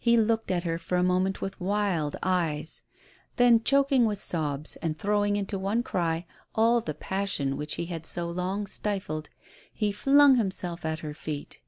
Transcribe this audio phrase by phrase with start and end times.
[0.00, 2.80] He looked at her for a moment with wild eyes;
[3.36, 6.24] then, choking with sobs, and throwing into one cry
[6.54, 9.28] all the passion which he had so long stifled,
[9.70, 11.60] he flung himself at her feet.